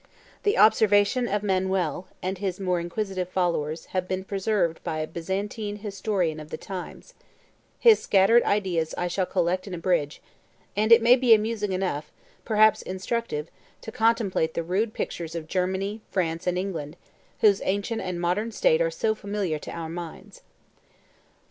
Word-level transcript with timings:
The 0.41 0.57
observations 0.57 1.29
of 1.29 1.43
Manuel, 1.43 2.07
and 2.23 2.39
his 2.39 2.59
more 2.59 2.79
inquisitive 2.79 3.29
followers, 3.29 3.85
have 3.93 4.07
been 4.07 4.23
preserved 4.23 4.83
by 4.83 4.97
a 4.97 5.05
Byzantine 5.05 5.75
historian 5.75 6.39
of 6.39 6.49
the 6.49 6.57
times: 6.57 7.13
22 7.83 7.89
his 7.89 7.99
scattered 8.01 8.41
ideas 8.41 8.95
I 8.97 9.07
shall 9.07 9.27
collect 9.27 9.67
and 9.67 9.75
abridge; 9.75 10.19
and 10.75 10.91
it 10.91 11.03
may 11.03 11.15
be 11.15 11.35
amusing 11.35 11.71
enough, 11.71 12.11
perhaps 12.45 12.81
instructive, 12.81 13.51
to 13.81 13.91
contemplate 13.91 14.55
the 14.55 14.63
rude 14.63 14.95
pictures 14.95 15.35
of 15.35 15.45
Germany, 15.47 16.01
France, 16.09 16.47
and 16.47 16.57
England, 16.57 16.97
whose 17.41 17.61
ancient 17.63 18.01
and 18.01 18.19
modern 18.19 18.51
state 18.51 18.81
are 18.81 18.89
so 18.89 19.13
familiar 19.13 19.59
to 19.59 19.69
our 19.71 19.87
minds. 19.87 20.41